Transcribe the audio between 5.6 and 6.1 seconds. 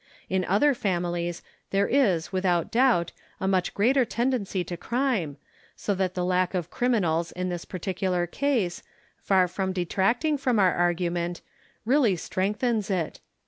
so